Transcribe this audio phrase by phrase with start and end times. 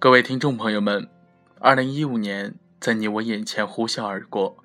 [0.00, 1.08] 各位听众朋友们，
[1.58, 4.62] 二零一五年在你我眼前呼啸而过，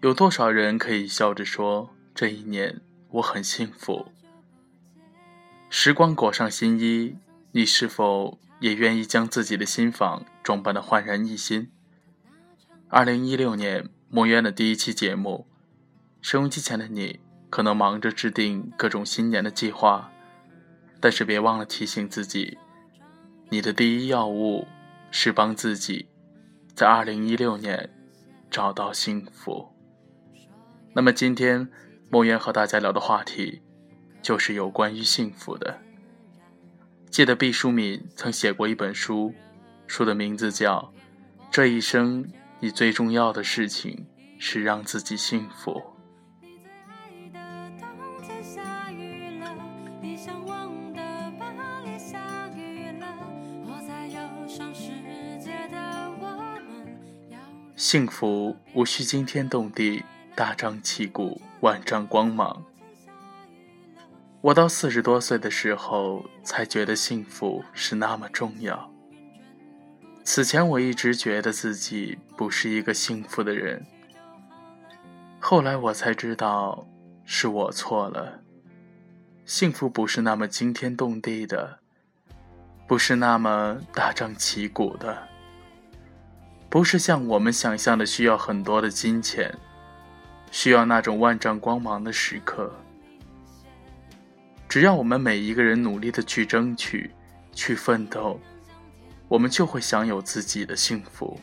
[0.00, 4.06] 有多少人可以笑着说这一年我很幸福？
[5.70, 7.16] 时光裹上新衣，
[7.52, 11.70] 你是否也愿意将自己的新房装扮的焕然一新？
[12.88, 15.46] 二零一六年墨渊的第一期节目，
[16.20, 20.10] 收音机前的你可能忙着制定各种新年的计划，
[20.98, 22.58] 但是别忘了提醒自己。
[23.50, 24.66] 你的第一要务
[25.10, 26.08] 是帮自己
[26.74, 27.90] 在二零一六年
[28.50, 29.68] 找到幸福。
[30.92, 31.68] 那么今天
[32.10, 33.62] 梦渊和大家聊的话题
[34.22, 35.78] 就是有关于幸福的。
[37.10, 39.32] 记得毕淑敏曾写过一本书，
[39.86, 40.92] 书的名字叫
[41.50, 44.06] 《这一生你最重要的事情
[44.38, 45.72] 是让自己幸福》。
[57.76, 60.04] 幸福无需惊天动地、
[60.36, 62.62] 大张旗鼓、万丈光芒。
[64.40, 68.88] 我到四十多岁的时候，才觉得幸福是那么重要。
[70.22, 73.84] 此前我一直觉得自己不是一个幸福的人。
[75.40, 76.86] 后来我才知道，
[77.24, 78.40] 是我错了。
[79.44, 81.80] 幸福不是那么惊天动地的，
[82.86, 85.33] 不是那么大张旗鼓的。
[86.74, 89.56] 不是像我们想象的需要很多的金钱，
[90.50, 92.68] 需要那种万丈光芒的时刻。
[94.68, 97.12] 只要我们每一个人努力的去争取、
[97.52, 98.40] 去奋斗，
[99.28, 101.38] 我们就会享有自己的幸福。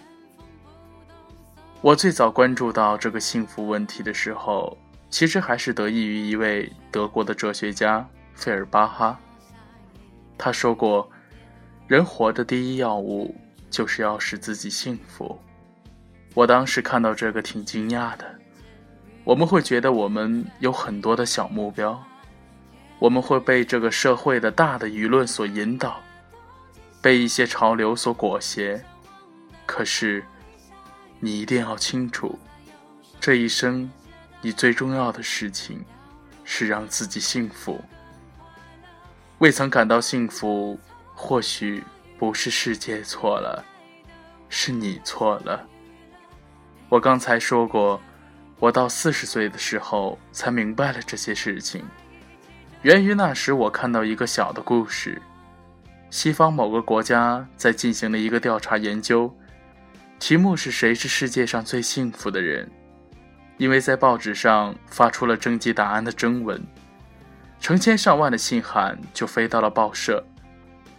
[1.80, 4.78] 我最早关注到这个幸福问题的时候，
[5.10, 9.18] 其实还是得益于一位德国的哲学家费尔巴哈。
[10.38, 11.10] 他说过
[11.88, 13.34] ：“人活的第一要务。”
[13.72, 15.42] 就是要使自己幸福。
[16.36, 18.40] 我当时看到这个挺惊讶的。
[19.24, 22.00] 我们会觉得我们有很多的小目标，
[23.00, 26.02] 我们会被这个社会的大的舆论所引导，
[27.02, 28.84] 被一些潮流所裹挟。
[29.66, 30.24] 可是，
[31.20, 32.38] 你一定要清楚，
[33.20, 33.90] 这一生，
[34.42, 35.84] 你最重要的事情，
[36.44, 37.80] 是让自己幸福。
[39.38, 40.78] 未曾感到幸福，
[41.16, 41.84] 或许。
[42.22, 43.66] 不是世界错了，
[44.48, 45.68] 是你错了。
[46.88, 48.00] 我刚才说过，
[48.60, 51.84] 我到四十岁的时候才明白了这些事情，
[52.84, 55.20] 源于那时我看到一个小的故事：
[56.12, 59.36] 西方某个国家在进行了一个调查研究，
[60.20, 62.70] 题目是谁是世界上最幸福的人。
[63.58, 66.64] 因为在报纸上发出了征集答案的征文，
[67.60, 70.24] 成千上万的信函就飞到了报社。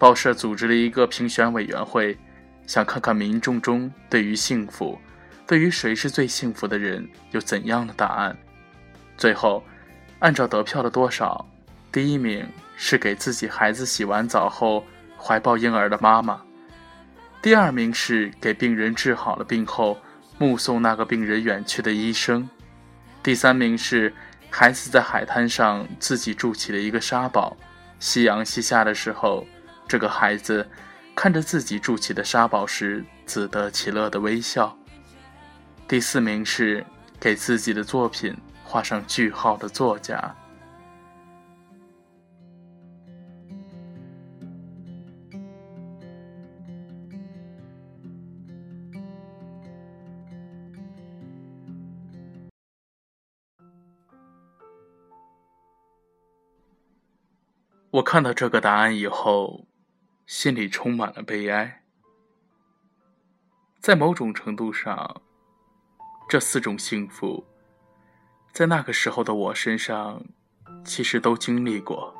[0.03, 2.19] 报社组织了一个评选委员会，
[2.67, 4.99] 想看看民众中对于幸福，
[5.47, 8.37] 对于谁是最幸福的人有怎样的答案。
[9.17, 9.63] 最后，
[10.19, 11.49] 按照得票的多少，
[11.93, 14.85] 第一名是给自己孩子洗完澡后
[15.17, 16.43] 怀抱婴儿的妈妈，
[17.41, 19.97] 第二名是给病人治好了病后
[20.37, 22.51] 目送那个病人远去的医生，
[23.23, 24.13] 第三名是
[24.51, 27.57] 孩子在海滩上自己筑起了一个沙堡，
[28.01, 29.47] 夕阳西下的时候。
[29.93, 30.67] 这个孩子
[31.15, 34.75] 看着自己筑起的沙堡时，自得其乐的微笑。
[35.87, 36.83] 第四名是
[37.21, 40.35] 给自己的作品画上句号的作家。
[57.91, 59.67] 我看到这个答案以后。
[60.35, 61.85] 心里充满了悲哀。
[63.81, 65.21] 在某种程度上，
[66.27, 67.45] 这四种幸福，
[68.51, 70.25] 在那个时候的我身上，
[70.87, 72.17] 其实都经历过。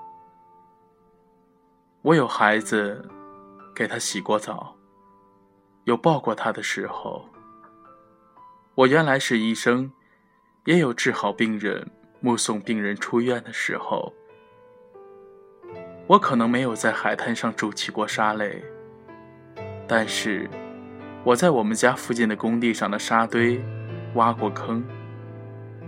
[2.03, 3.03] 我有孩子，
[3.75, 4.77] 给他洗过澡，
[5.85, 7.27] 有抱过他的时候。
[8.75, 9.91] 我原来是医生，
[10.67, 11.91] 也有治好病人、
[12.21, 14.13] 目送病人出院的时候。
[16.13, 18.63] 我可能没有在海滩上筑起过沙垒，
[19.89, 20.47] 但是
[21.25, 23.65] 我在我们家附近的工地上的沙堆
[24.13, 24.85] 挖过坑，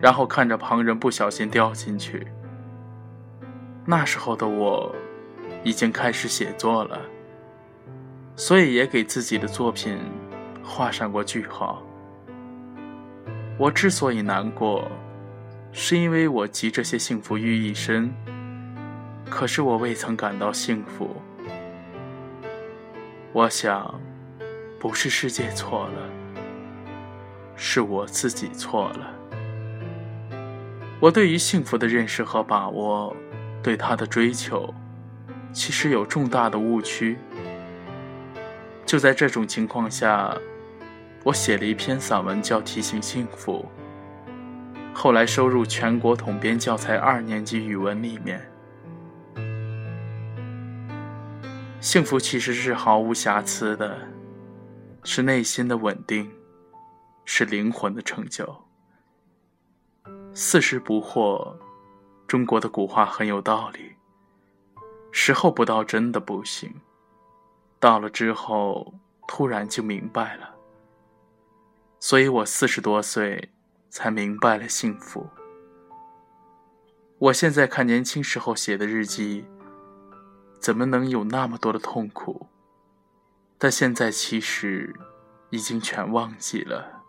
[0.01, 2.27] 然后看着旁人不小心掉进去。
[3.85, 4.97] 那时候的我
[5.63, 6.99] 已经开始写作了，
[8.35, 9.99] 所以也给自己的作品
[10.63, 11.83] 画上过句号。
[13.59, 14.91] 我之所以难过，
[15.71, 18.11] 是因为我集这些幸福于一身。
[19.29, 21.17] 可是我未曾感到幸福。
[23.33, 24.01] 我想，
[24.79, 26.09] 不是世界错了，
[27.57, 29.11] 是我自己错了。
[31.01, 33.15] 我对于幸福的认识和把握，
[33.63, 34.73] 对他的追求，
[35.53, 37.19] 其实有重大的误区。
[38.87, 40.33] 就在这种情况下，
[41.25, 43.67] 我写了一篇散文，叫《提醒幸福》，
[44.95, 48.41] 后来收入全国统编教材二年级语文里面。
[51.85, 54.09] 幸福其实是毫无瑕疵的，
[55.03, 56.33] 是内心的稳定，
[57.27, 58.65] 是灵魂的成就。
[60.33, 61.55] 四十不惑，
[62.27, 63.97] 中国的古话很有道理。
[65.13, 66.71] 时候不到，真的不行；
[67.79, 68.95] 到了之后，
[69.29, 70.55] 突然就明白了。
[72.01, 73.51] 所以我四十多岁
[73.91, 75.29] 才明白了幸福。
[77.19, 79.45] 我现在看年轻时候写的日记。
[80.61, 82.47] 怎么能有那么多的痛苦？
[83.59, 84.95] 但现在其实
[85.51, 87.03] 已经全忘记了。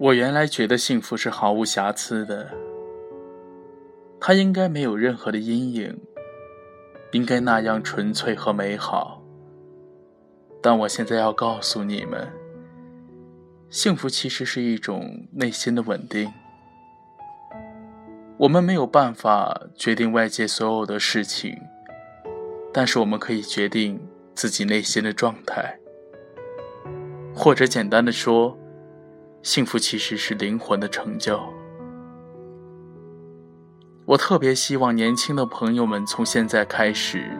[0.00, 2.50] 我原来觉得幸福是毫无瑕疵的，
[4.20, 6.00] 它应该没有任何的阴影，
[7.12, 9.17] 应该那样纯粹和美好。
[10.60, 12.30] 但我现在要告诉你们，
[13.70, 16.32] 幸福其实是一种内心的稳定。
[18.38, 21.56] 我们没有办法决定外界所有的事情，
[22.72, 24.00] 但是我们可以决定
[24.34, 25.78] 自己内心的状态。
[27.34, 28.56] 或者简单的说，
[29.42, 31.40] 幸福其实是灵魂的成就。
[34.04, 37.30] 我特别希望年轻的朋友们从现在开始。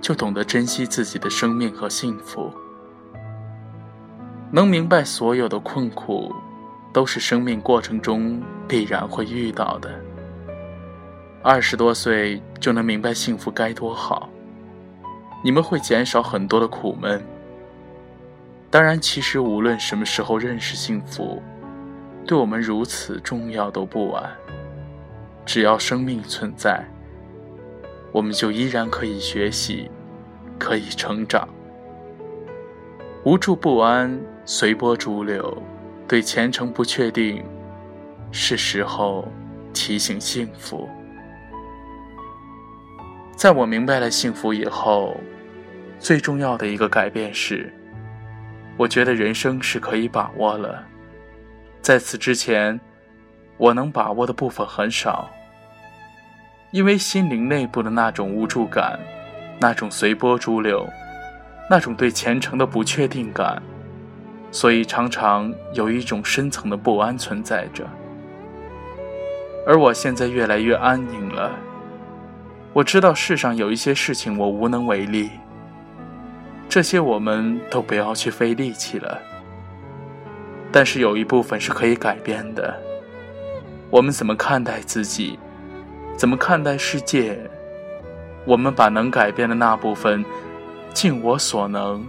[0.00, 2.52] 就懂得珍惜自己的生命和幸福，
[4.50, 6.34] 能明白所有的困苦
[6.92, 9.90] 都是生命过程中必然会遇到的。
[11.42, 14.28] 二十多岁就能明白幸福该多好，
[15.42, 17.22] 你们会减少很多的苦闷。
[18.70, 21.42] 当然，其实无论什么时候认识幸福，
[22.26, 24.30] 对我们如此重要都不晚。
[25.46, 26.84] 只要生命存在。
[28.12, 29.90] 我们就依然可以学习，
[30.58, 31.48] 可以成长。
[33.24, 35.62] 无助不安，随波逐流，
[36.06, 37.44] 对前程不确定，
[38.30, 39.30] 是时候
[39.72, 40.88] 提醒幸福。
[43.36, 45.16] 在我明白了幸福以后，
[45.98, 47.72] 最重要的一个改变是，
[48.76, 50.84] 我觉得人生是可以把握了。
[51.82, 52.80] 在此之前，
[53.56, 55.30] 我能把握的部分很少。
[56.70, 59.00] 因为心灵内部的那种无助感，
[59.58, 60.86] 那种随波逐流，
[61.70, 63.62] 那种对前程的不确定感，
[64.50, 67.84] 所以常常有一种深层的不安存在着。
[69.66, 71.50] 而我现在越来越安宁了，
[72.74, 75.30] 我知道世上有一些事情我无能为力，
[76.68, 79.18] 这些我们都不要去费力气了。
[80.70, 82.78] 但是有一部分是可以改变的，
[83.88, 85.38] 我们怎么看待自己？
[86.18, 87.38] 怎么看待世界？
[88.44, 90.24] 我们把能改变的那部分，
[90.92, 92.04] 尽我所能，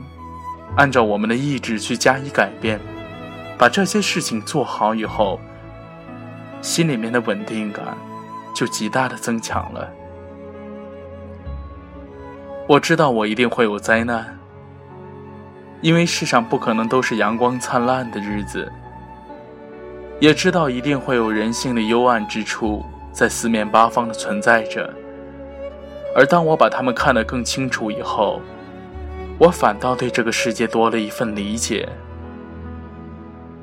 [0.76, 2.80] 按照我们的意志去加以改变，
[3.56, 5.40] 把这些事情做好以后，
[6.60, 7.96] 心里面的稳定感
[8.56, 9.88] 就极大的增强了。
[12.68, 14.36] 我知道我一定会有灾难，
[15.82, 18.72] 因为世上不可能都是阳光灿烂的日子，
[20.20, 22.84] 也知道一定会有人性的幽暗之处。
[23.20, 24.94] 在四面八方的存在着，
[26.16, 28.40] 而当我把它们看得更清楚以后，
[29.38, 31.90] 我反倒对这个世界多了一份理解。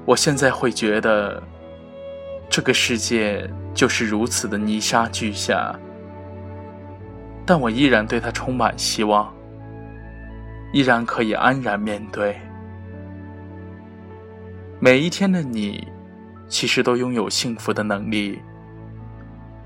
[0.04, 1.42] 我现在会觉得，
[2.50, 5.74] 这个世界就是如此的泥沙俱下，
[7.46, 9.34] 但我依然对它充满希望，
[10.70, 12.36] 依然可以安然面对。
[14.78, 15.88] 每一天的你，
[16.46, 18.38] 其实都拥有幸福的能力。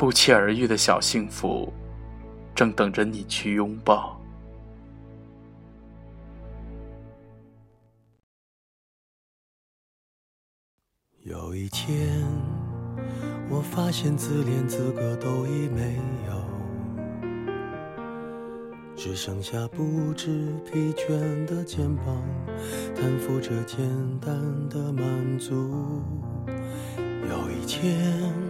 [0.01, 1.71] 不期而遇的小幸福，
[2.55, 4.19] 正等着你去拥抱。
[11.25, 12.19] 有一天，
[13.51, 16.33] 我发现自怜资格都已没有，
[18.97, 22.25] 只剩下不知疲倦的肩膀，
[22.97, 23.87] 担负着简
[24.19, 24.35] 单
[24.71, 26.03] 的满足。
[27.29, 28.50] 有一天。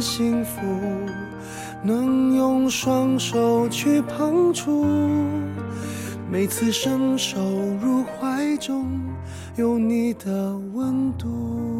[0.00, 0.60] 幸福，
[1.82, 4.86] 能用双手去碰触，
[6.30, 7.38] 每次伸手
[7.82, 8.86] 入怀中。
[9.56, 11.79] 有你的温度。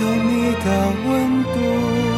[0.00, 2.17] 有你的温度。